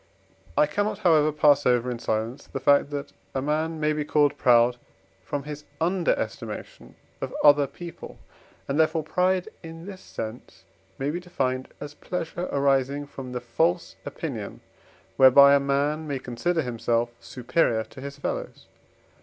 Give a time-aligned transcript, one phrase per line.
[0.57, 4.35] I cannot, however, pass over in silence the fact, that a man may be called
[4.35, 4.77] proud
[5.23, 8.17] from his underestimation of other people;
[8.67, 10.63] and, therefore, pride in this sense
[10.97, 14.61] may be defined as pleasure arising from the false opinion,
[15.17, 18.65] whereby a man may consider himself superior to his fellows.